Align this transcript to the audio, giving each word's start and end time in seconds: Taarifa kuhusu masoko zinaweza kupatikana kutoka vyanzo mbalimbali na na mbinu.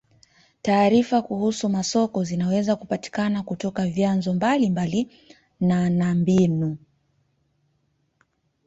Taarifa 0.61 1.21
kuhusu 1.21 1.69
masoko 1.69 2.23
zinaweza 2.23 2.75
kupatikana 2.75 3.43
kutoka 3.43 3.85
vyanzo 3.87 4.33
mbalimbali 4.33 5.07
na 5.59 5.89
na 5.89 6.15
mbinu. 6.15 6.77